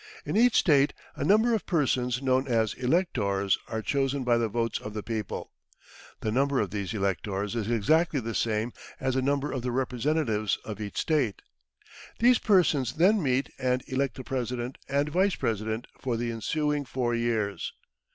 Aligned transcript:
In 0.25 0.35
each 0.35 0.55
State 0.57 0.93
a 1.15 1.23
number 1.23 1.53
of 1.53 1.67
persons 1.67 2.23
known 2.23 2.47
as 2.47 2.73
"electors" 2.73 3.59
are 3.67 3.83
chosen 3.83 4.23
by 4.23 4.39
the 4.39 4.49
votes 4.49 4.79
of 4.79 4.95
the 4.95 5.03
people. 5.03 5.51
The 6.21 6.31
number 6.31 6.59
of 6.59 6.71
these 6.71 6.95
electors 6.95 7.55
is 7.55 7.69
exactly 7.69 8.19
the 8.19 8.33
same 8.33 8.73
as 8.99 9.13
the 9.13 9.21
number 9.21 9.51
of 9.51 9.61
the 9.61 9.69
Representatives 9.69 10.57
of 10.65 10.81
each 10.81 10.97
State. 10.97 11.43
These 12.17 12.39
persons 12.39 12.93
then 12.93 13.21
meet 13.21 13.51
and 13.59 13.83
elect 13.85 14.15
the 14.15 14.23
President 14.23 14.79
and 14.89 15.07
Vice 15.07 15.35
President 15.35 15.85
for 15.99 16.17
the 16.17 16.31
ensuing 16.31 16.83
four 16.83 17.13
years. 17.13 17.71